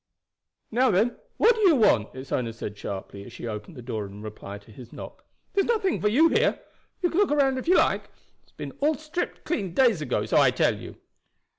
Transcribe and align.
"Now, 0.71 0.89
then, 0.89 1.15
what 1.37 1.53
do 1.53 1.61
you 1.61 1.75
want?" 1.75 2.15
its 2.15 2.31
owner 2.31 2.53
said 2.53 2.75
sharply, 2.75 3.23
as 3.23 3.31
she 3.33 3.45
opened 3.45 3.75
the 3.77 3.83
door 3.83 4.07
in 4.07 4.23
reply 4.23 4.57
to 4.57 4.71
his 4.71 4.91
knock. 4.91 5.23
"There's 5.53 5.67
nothing 5.67 6.01
for 6.01 6.07
you 6.07 6.27
here. 6.29 6.59
You 7.03 7.11
can 7.11 7.19
look 7.19 7.29
round 7.29 7.59
if 7.59 7.67
you 7.67 7.75
like. 7.77 8.09
It's 8.41 8.51
been 8.51 8.71
all 8.79 8.95
stripped 8.95 9.43
clean 9.43 9.75
days 9.75 10.01
ago, 10.01 10.25
so 10.25 10.37
I 10.37 10.49
tell 10.49 10.75
you." 10.75 10.95